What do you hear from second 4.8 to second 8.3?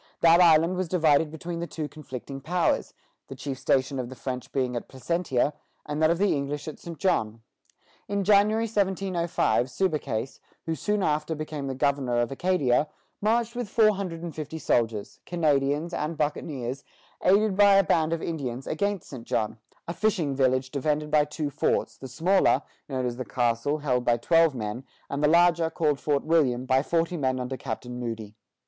Placentia, and that of the English at St. John. In